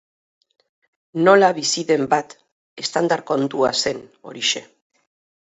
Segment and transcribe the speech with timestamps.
[1.27, 2.33] Nola bizi den bat,
[2.85, 4.65] estandar-kontua zen, horixe.